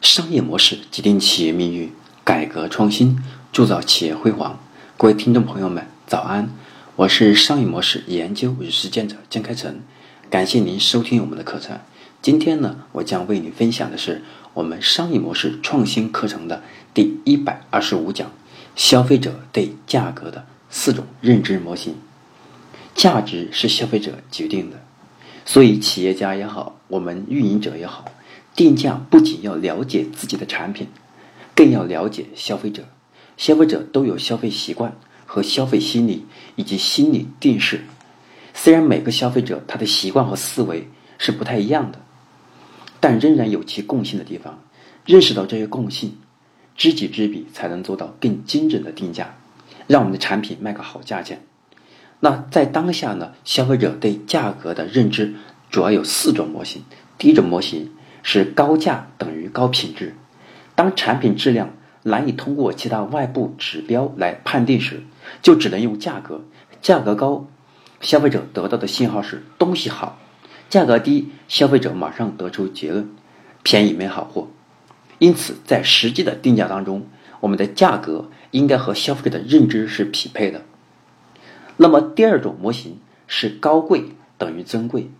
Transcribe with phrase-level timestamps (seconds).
[0.00, 3.18] 商业模式决定企业命运，改革创新
[3.52, 4.58] 铸造企业辉煌。
[4.96, 6.50] 各位听众朋友们，早安！
[6.94, 9.80] 我是商业模式研究与实践者江开成，
[10.30, 11.80] 感谢您收听我们的课程。
[12.22, 14.22] 今天呢，我将为你分享的是
[14.54, 16.62] 我们商业模式创新课程的
[16.94, 18.30] 第一百二十五讲：
[18.76, 21.96] 消费者对价格的四种认知模型。
[22.94, 24.76] 价值是消费者决定的，
[25.44, 28.04] 所以企业家也好，我们运营者也好。
[28.58, 30.88] 定价不仅要了解自己的产品，
[31.54, 32.82] 更要了解消费者。
[33.36, 36.26] 消费者都有消费习惯和消费心理
[36.56, 37.82] 以及心理定势。
[38.54, 42.00] 虽然每个消费者他的习惯和思维是不太一样的，
[42.98, 44.58] 但仍然有其共性的地方。
[45.06, 46.16] 认识到这些共性，
[46.76, 49.36] 知己知彼，才能做到更精准的定价，
[49.86, 51.40] 让我们的产品卖个好价钱。
[52.18, 55.36] 那在当下呢，消费者对价格的认知
[55.70, 56.82] 主要有四种模型。
[57.16, 57.92] 第一种模型。
[58.22, 60.14] 是高价等于高品质。
[60.74, 61.70] 当产品质量
[62.02, 65.02] 难以通过其他外部指标来判定时，
[65.42, 66.42] 就只能用价格。
[66.80, 67.46] 价格高，
[68.00, 70.18] 消费者得到的信号是东西好；
[70.70, 73.10] 价格低，消费者马上得出结论，
[73.64, 74.48] 便宜没好货。
[75.18, 77.08] 因此，在实际的定价当中，
[77.40, 80.62] 我们的价格应该和消费者的认知是匹配的。
[81.76, 84.04] 那么，第二种模型是高贵
[84.38, 85.10] 等于尊贵。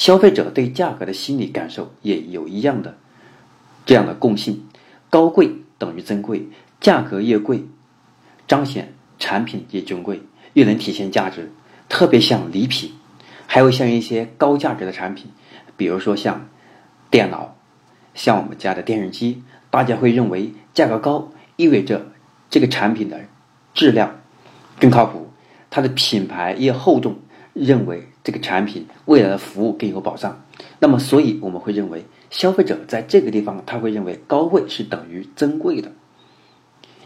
[0.00, 2.96] 消费者对价格的心理感受也有一样的
[3.84, 4.66] 这样的共性：
[5.10, 6.48] 高贵等于珍贵，
[6.80, 7.66] 价格越贵，
[8.48, 10.22] 彰显产品越尊贵，
[10.54, 11.52] 越能体现价值。
[11.90, 12.92] 特别像礼品，
[13.46, 15.32] 还有像一些高价值的产品，
[15.76, 16.48] 比如说像
[17.10, 17.54] 电脑，
[18.14, 22.06] 像我们家的电视机，大家会认为价格高意味着
[22.48, 23.20] 这个产品的
[23.74, 24.18] 质量
[24.78, 25.30] 更靠谱，
[25.68, 27.18] 它的品牌越厚重。
[27.52, 30.44] 认为这个产品未来的服务更有保障，
[30.78, 35.90] 那么所以我们会认为消费者在这个地方他会认为高贵是等于珍贵的，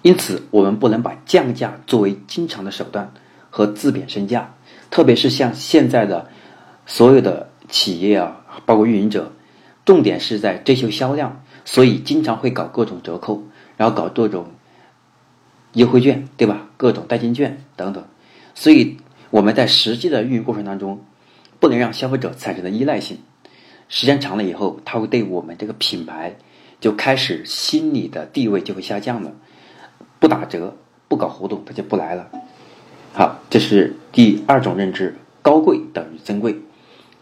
[0.02, 3.12] 因此我们不能把降价作为经常的手段
[3.48, 4.54] 和自贬身价，
[4.90, 6.28] 特别是像现在的
[6.84, 9.32] 所有的企业啊，包括运营者，
[9.86, 13.42] 重点是在追求销量，所以经常会搞各种折扣，
[13.78, 14.48] 然后搞各种
[15.72, 16.68] 优惠券，对吧？
[16.76, 18.04] 各种代金券等等，
[18.54, 18.98] 所以。
[19.34, 21.00] 我们在实际的运营过程当中，
[21.58, 23.18] 不能让消费者产生的依赖性，
[23.88, 26.36] 时间长了以后，他会对我们这个品牌
[26.78, 29.32] 就开始心理的地位就会下降了，
[30.20, 30.76] 不打折、
[31.08, 32.30] 不搞活动，他就不来了。
[33.12, 36.60] 好，这是第二种认知，高贵等于珍贵。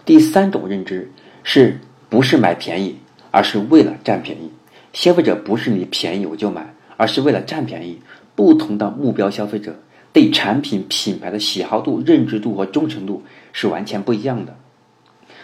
[0.04, 1.10] 第三种认知
[1.42, 1.80] 是
[2.10, 2.98] 不是买便宜，
[3.30, 4.52] 而是为了占便宜。
[4.92, 8.02] 消费者不是你便宜我就买，而是为了占便宜。
[8.34, 9.76] 不同的目标消费者。
[10.12, 14.56] 对产品品牌的喜好度、认知度和忠诚度是完全不一样的。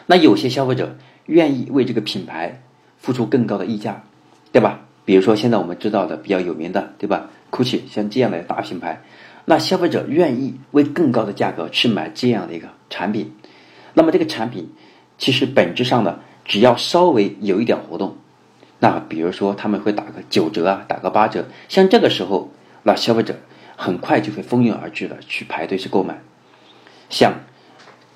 [0.06, 0.96] 那有些消费者
[1.26, 2.62] 愿意为这个品牌
[2.98, 4.04] 付出更高的溢价，
[4.52, 4.80] 对吧？
[5.04, 9.02] 比如说现在我们知道的比较有名的，对吧？GUCCI 像这样的大品牌，
[9.46, 13.32] 那消费者愿意为更高的价格去买这样的一个产品。
[13.94, 14.70] 那么这个产品
[15.16, 18.18] 其实本质上呢，只要稍微有一点活动，
[18.78, 22.50] 那比如说他们会打个九折啊，打个八折，像这个时候，
[22.82, 23.34] 那消费者。
[23.80, 26.20] 很快就会蜂拥而至的去排队去购买，
[27.08, 27.32] 像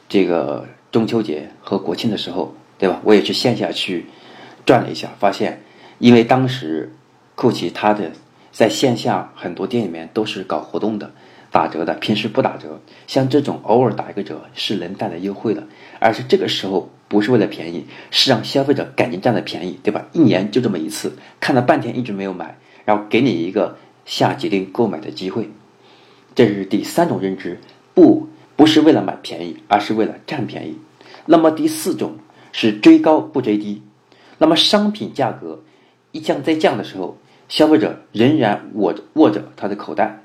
[0.08, 3.00] 这个中秋节和国庆的时候，对吧？
[3.04, 4.06] 我也去线下去
[4.66, 5.62] 转了一下，发现
[5.98, 6.92] 因为当时
[7.36, 8.10] 酷奇它的
[8.50, 11.12] 在线下很多店里面都是搞活动的，
[11.52, 12.80] 打折的，平时不打折。
[13.06, 15.62] 像这种偶尔打一个折是能带来优惠的，
[16.00, 20.06] 而是这个时候不是为了便宜，是让消费者赶紧占了便宜，对吧？
[20.10, 23.78] 一年就这么一次，看了半天一直没有买，然后给你一个。
[24.04, 25.50] 下决定购买的机会，
[26.34, 27.58] 这是第三种认知，
[27.94, 30.78] 不不是为了买便宜，而是为了占便宜。
[31.26, 32.16] 那么第四种
[32.52, 33.82] 是追高不追低。
[34.38, 35.62] 那么商品价格
[36.10, 37.16] 一降再降的时候，
[37.48, 40.20] 消费者仍然握握着他的口袋；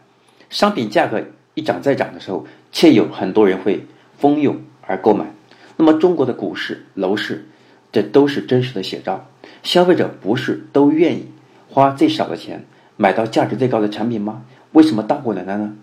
[0.50, 1.24] 商品价格
[1.54, 3.86] 一涨再涨的时候，却有很多人会
[4.18, 5.32] 蜂拥而购买。
[5.76, 7.46] 那么中国的股市、楼市，
[7.92, 9.30] 这都是真实的写照。
[9.62, 11.28] 消费者不是都愿意
[11.70, 12.66] 花最少的钱？
[12.98, 14.42] 买到价值最高的产品吗？
[14.74, 15.76] 为什么倒过来了呢？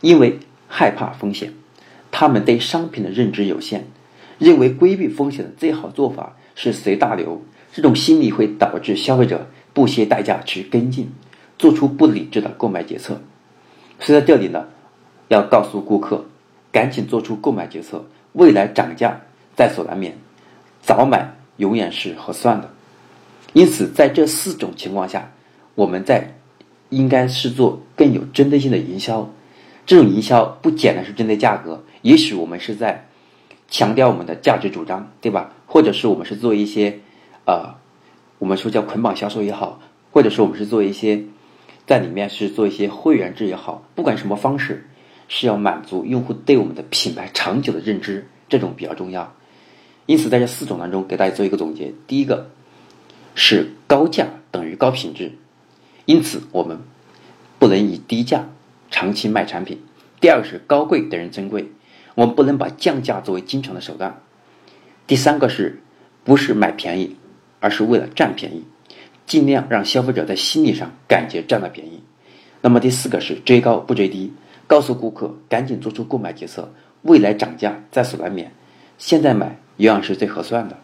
[0.00, 0.38] 因为
[0.68, 1.54] 害怕风险，
[2.10, 3.86] 他们对商品的认知有限，
[4.38, 7.40] 认为规避风险的最好做法是随大流。
[7.72, 11.10] 这种心理会导致消费者不惜代价去跟进，
[11.58, 13.20] 做出不理智的购买决策。
[14.00, 14.66] 所以在这里呢，
[15.28, 16.24] 要告诉顾客，
[16.72, 18.04] 赶紧做出购买决策。
[18.32, 19.20] 未来涨价
[19.54, 20.16] 在所难免，
[20.82, 22.68] 早买永远是合算的。
[23.54, 25.30] 因此，在这四种情况下。
[25.76, 26.34] 我们在
[26.88, 29.30] 应该是做更有针对性的营销，
[29.86, 33.06] 这种营销不简单是针对价格，也许我们是在
[33.68, 35.52] 强调我们的价值主张，对吧？
[35.66, 37.00] 或者是我们是做一些
[37.44, 37.74] 呃
[38.38, 39.80] 我们说叫捆绑销售也好，
[40.10, 41.24] 或者说我们是做一些
[41.86, 44.88] 在里面是做一些会员制也好，不管什么方式，
[45.28, 49.34] 是要满足用户对我们的品牌长久的认知，这种比较重要。
[50.06, 52.50] 因此，在这四种当中，给大家做一个总结：第一个
[53.34, 55.32] 是高价等于高品质，
[56.06, 56.78] 因此我们
[57.58, 58.46] 不能以低价
[58.90, 59.76] 长期卖产品；
[60.20, 61.70] 第二个是高贵等于珍贵，
[62.14, 64.12] 我们不能把降价作为经常的手段；
[65.06, 65.82] 第三个是
[66.24, 67.16] 不是买便宜，
[67.60, 68.64] 而是为了占便宜，
[69.26, 72.00] 尽量让消费者在心理上感觉占了便宜。
[72.62, 74.32] 那么第四个是追高不追低，
[74.66, 78.50] 告诉顾客赶紧做出购买决策，未来涨价在所难免，
[78.96, 79.58] 现在买。
[79.78, 80.78] 一样是最合算的。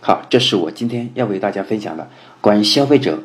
[0.00, 2.08] 好，这是我今天要为大家分享的
[2.40, 3.22] 关于消费者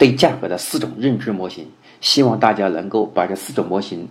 [0.00, 1.68] 对价格的四种认知模型。
[2.00, 4.08] 希望大家能够把这四种模型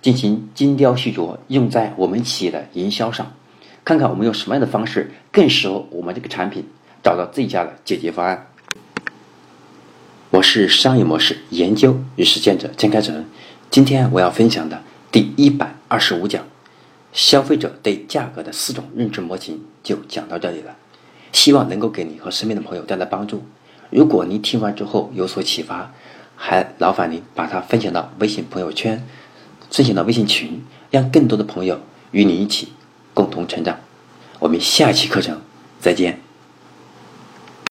[0.00, 3.30] 进行精雕细琢，用在我们企业的营销上，
[3.84, 6.64] 看看我们用什么样的方式更适合我们这个产品，
[7.02, 8.46] 找到最佳的解决方案。
[10.30, 13.22] 我是商业模式研究与实践者江开成，
[13.68, 14.82] 今天我要分享的
[15.12, 16.42] 第一百二十五讲。
[17.12, 20.74] 消费者对价格的四种认知模型就讲到这里了，
[21.32, 23.44] 希望能够给你和身边的朋友带来帮助。
[23.90, 25.92] 如果您听完之后有所启发，
[26.36, 29.04] 还劳烦您把它分享到微信朋友圈，
[29.70, 31.78] 分享到微信群，让更多的朋友
[32.12, 32.72] 与你一起
[33.12, 33.78] 共同成长。
[34.38, 35.40] 我们下期课程
[35.80, 36.29] 再见。